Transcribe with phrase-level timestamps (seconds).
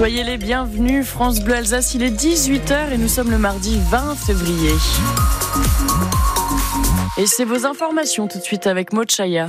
[0.00, 4.14] Soyez les bienvenus, France Bleu Alsace, il est 18h et nous sommes le mardi 20
[4.14, 4.70] février.
[7.18, 9.48] Et c'est vos informations tout de suite avec Maud Chaya.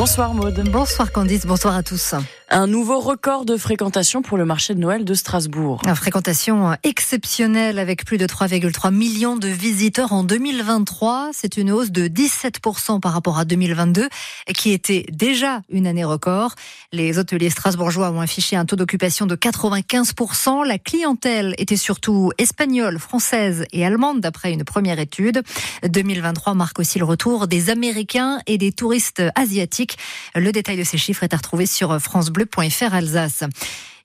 [0.00, 0.66] Bonsoir Maude.
[0.70, 2.14] Bonsoir Candice, bonsoir à tous.
[2.52, 5.82] Un nouveau record de fréquentation pour le marché de Noël de Strasbourg.
[5.86, 11.30] Une fréquentation exceptionnelle avec plus de 3,3 millions de visiteurs en 2023.
[11.32, 14.08] C'est une hausse de 17% par rapport à 2022,
[14.52, 16.56] qui était déjà une année record.
[16.92, 20.66] Les hôteliers strasbourgeois ont affiché un taux d'occupation de 95%.
[20.66, 25.42] La clientèle était surtout espagnole, française et allemande d'après une première étude.
[25.88, 29.89] 2023 marque aussi le retour des Américains et des touristes asiatiques.
[30.34, 32.46] Le détail de ces chiffres est à retrouver sur France Bleu
[32.92, 33.44] Alsace.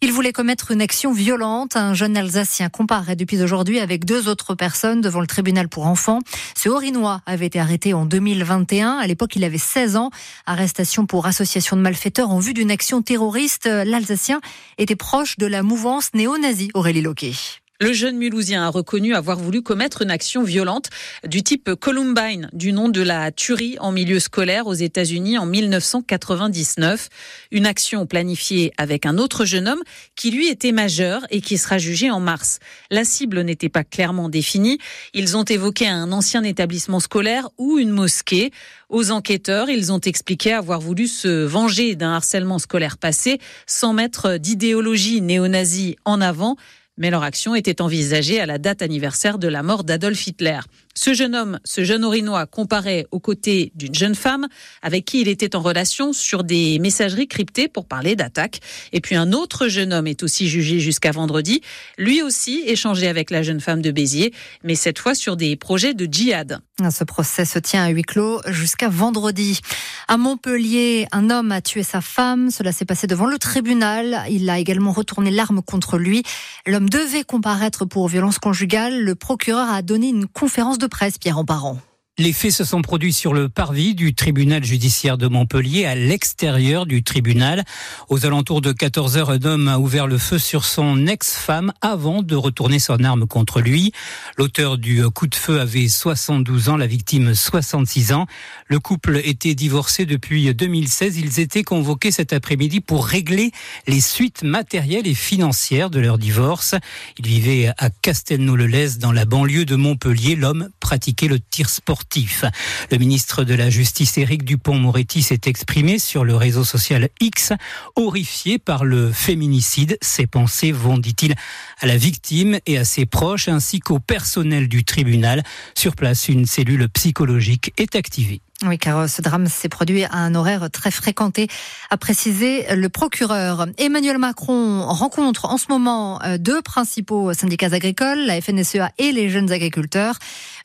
[0.01, 1.75] Il voulait commettre une action violente.
[1.75, 6.19] Un jeune Alsacien comparaît depuis aujourd'hui avec deux autres personnes devant le tribunal pour enfants.
[6.55, 8.97] Ce Orinois avait été arrêté en 2021.
[8.97, 10.11] À l'époque, il avait 16 ans.
[10.45, 13.65] Arrestation pour association de malfaiteurs en vue d'une action terroriste.
[13.65, 14.41] L'Alsacien
[14.77, 17.33] était proche de la mouvance néo-nazie Aurélie Loquet.
[17.81, 20.89] Le jeune Mulhousien a reconnu avoir voulu commettre une action violente
[21.27, 27.09] du type Columbine, du nom de la tuerie en milieu scolaire aux États-Unis en 1999.
[27.51, 29.81] Une action planifiée avec un autre jeune homme
[30.15, 32.59] qui lui était majeur et qui sera jugé en mars.
[32.91, 34.77] La cible n'était pas clairement définie.
[35.13, 38.51] Ils ont évoqué un ancien établissement scolaire ou une mosquée.
[38.87, 43.37] Aux enquêteurs, ils ont expliqué avoir voulu se venger d'un harcèlement scolaire passé
[43.67, 46.55] sans mettre d'idéologie néo-nazie en avant
[46.97, 50.59] mais leur action était envisagée à la date anniversaire de la mort d'Adolf Hitler.
[50.97, 54.47] Ce jeune homme, ce jeune Orinois, comparait aux côtés d'une jeune femme
[54.81, 58.61] avec qui il était en relation sur des messageries cryptées pour parler d'attaque.
[58.93, 61.61] Et puis un autre jeune homme est aussi jugé jusqu'à vendredi.
[61.97, 65.93] Lui aussi échangé avec la jeune femme de Béziers, mais cette fois sur des projets
[65.93, 66.59] de djihad.
[66.89, 69.61] Ce procès se tient à huis clos jusqu'à vendredi.
[70.09, 72.51] À Montpellier, un homme a tué sa femme.
[72.51, 74.23] Cela s'est passé devant le tribunal.
[74.29, 76.23] Il a également retourné l'arme contre lui.
[76.67, 79.03] L'homme devait comparaître pour violence conjugale.
[79.03, 81.79] Le procureur a donné une conférence de presse, Pierre Emparent.
[82.17, 86.85] Les faits se sont produits sur le parvis du tribunal judiciaire de Montpellier, à l'extérieur
[86.85, 87.65] du tribunal.
[88.07, 92.23] Aux alentours de 14 heures, un homme a ouvert le feu sur son ex-femme avant
[92.23, 93.91] de retourner son arme contre lui.
[94.37, 98.27] L'auteur du coup de feu avait 72 ans, la victime 66 ans.
[98.67, 101.17] Le couple était divorcé depuis 2016.
[101.17, 103.51] Ils étaient convoqués cet après-midi pour régler
[103.87, 106.75] les suites matérielles et financières de leur divorce.
[107.19, 110.37] Ils vivaient à Castelnau-le-Lez, dans la banlieue de Montpellier.
[110.37, 112.45] L'homme pratiquait le tir sportif
[112.91, 117.51] le ministre de la Justice, Éric Dupont-Moretti, s'est exprimé sur le réseau social X,
[117.95, 119.97] horrifié par le féminicide.
[120.01, 121.35] Ses pensées vont, dit-il,
[121.81, 125.43] à la victime et à ses proches, ainsi qu'au personnel du tribunal.
[125.75, 128.41] Sur place, une cellule psychologique est activée.
[128.63, 131.49] Oui, car ce drame s'est produit à un horaire très fréquenté,
[131.89, 133.67] a précisé le procureur.
[133.77, 139.29] Emmanuel Macron rencontre en ce moment euh, deux principaux syndicats agricoles, la FNSEA et les
[139.29, 140.17] jeunes agriculteurs.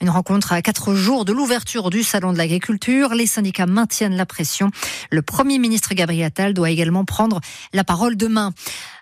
[0.02, 3.14] Une rencontre à quatre jours de l'ouverture du salon de l'agriculture.
[3.14, 4.70] Les syndicats maintiennent la pression.
[5.10, 7.40] Le premier ministre Gabriel Attal doit également prendre
[7.74, 8.54] la parole demain.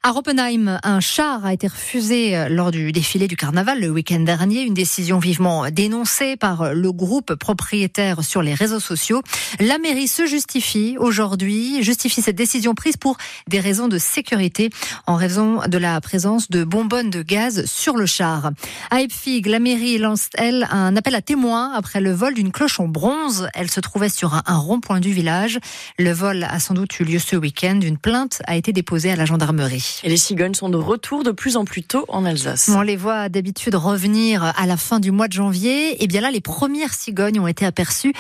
[0.02, 4.20] À Oppenheim, un char a été refusé euh, lors du défilé du carnaval le week-end
[4.20, 4.62] dernier.
[4.62, 9.22] Une décision vivement dénoncée par le groupe propriétaire sur les réseaux sociaux.
[9.60, 13.16] La mairie se justifie aujourd'hui, justifie cette décision prise pour
[13.48, 14.70] des raisons de sécurité
[15.06, 18.52] en raison de la présence de bonbonnes de gaz sur le char.
[18.90, 22.80] À Epfig, la mairie lance, elle, un appel à témoins après le vol d'une cloche
[22.80, 23.48] en bronze.
[23.54, 25.58] Elle se trouvait sur un, rond-point du village.
[25.98, 27.80] Le vol a sans doute eu lieu ce week-end.
[27.80, 30.00] Une plainte a été déposée à la gendarmerie.
[30.04, 32.70] Et les cigognes sont de retour de plus en plus tôt en Alsace.
[32.74, 36.02] On les voit d'habitude revenir à la fin du mois de janvier.
[36.02, 38.12] Et bien là, les premières cigognes ont été aperçues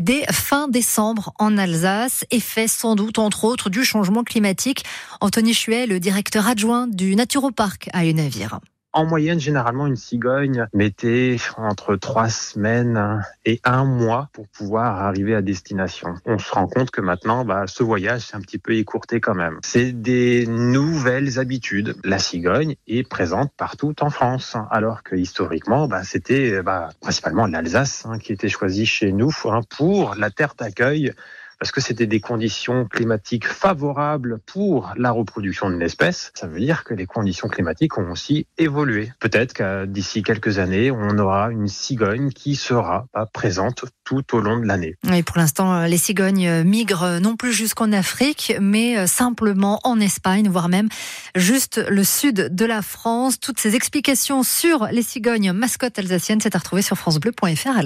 [0.00, 2.24] dès fin décembre en Alsace.
[2.30, 4.84] Effet sans doute, entre autres, du changement climatique.
[5.20, 8.60] Anthony Chuet, le directeur adjoint du Naturopark à Unavir.
[8.96, 15.34] En moyenne, généralement, une cigogne mettait entre trois semaines et un mois pour pouvoir arriver
[15.34, 16.14] à destination.
[16.24, 19.34] On se rend compte que maintenant, bah, ce voyage s'est un petit peu écourté quand
[19.34, 19.58] même.
[19.62, 21.94] C'est des nouvelles habitudes.
[22.04, 28.06] La cigogne est présente partout en France, alors que historiquement, bah, c'était bah, principalement l'Alsace
[28.06, 31.12] hein, qui était choisie chez nous hein, pour la terre d'accueil
[31.58, 36.30] parce que c'était des conditions climatiques favorables pour la reproduction de l'espèce.
[36.34, 39.12] Ça veut dire que les conditions climatiques ont aussi évolué.
[39.20, 44.40] Peut-être qu'à d'ici quelques années, on aura une cigogne qui sera pas présente tout au
[44.40, 44.96] long de l'année.
[45.12, 50.68] Et pour l'instant, les cigognes migrent non plus jusqu'en Afrique, mais simplement en Espagne, voire
[50.68, 50.88] même
[51.34, 53.40] juste le sud de la France.
[53.40, 57.76] Toutes ces explications sur les cigognes mascottes alsaciennes, c'est à retrouver sur francebleu.fr